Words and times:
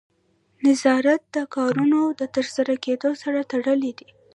نظارت 0.65 1.21
د 1.35 1.37
کارونو 1.55 1.99
د 2.19 2.21
ترسره 2.35 2.73
کیدو 2.85 3.11
سره 3.23 3.39
تړلی 3.51 3.91
دی. 3.99 4.09